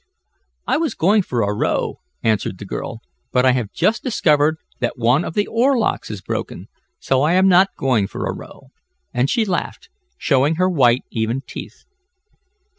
"I 0.65 0.77
was 0.77 0.95
going 0.95 1.21
for 1.21 1.43
a 1.43 1.53
row," 1.53 1.99
answered 2.23 2.57
the 2.57 2.65
girl, 2.65 3.01
"but 3.31 3.45
I 3.45 3.51
have 3.51 3.71
just 3.71 4.01
discovered 4.01 4.57
that 4.79 4.97
one 4.97 5.23
of 5.23 5.35
the 5.35 5.45
oar 5.45 5.77
locks 5.77 6.09
is 6.09 6.23
broken, 6.23 6.69
so 6.97 7.21
I 7.21 7.33
am 7.33 7.47
not 7.47 7.75
going 7.77 8.07
for 8.07 8.25
a 8.25 8.33
row," 8.33 8.71
and 9.13 9.29
she 9.29 9.45
laughed, 9.45 9.89
showing 10.17 10.55
her 10.55 10.67
white, 10.67 11.03
even 11.11 11.41
teeth. 11.47 11.85